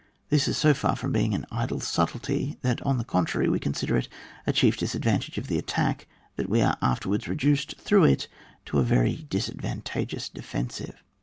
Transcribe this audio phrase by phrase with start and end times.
[0.29, 3.95] This is so far from being an idle subtlety, that on the contrary, we consider
[3.99, 4.09] it
[4.47, 8.27] a chief disadvantage of the attack that we are afterwards reduced through it
[8.65, 11.03] to a very disadvantageous defensive.